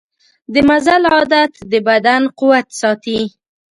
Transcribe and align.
د 0.53 0.55
مزل 0.69 1.03
عادت 1.13 1.51
د 1.71 1.73
بدن 1.87 2.21
قوت 2.39 2.67
ساتي. 2.79 3.19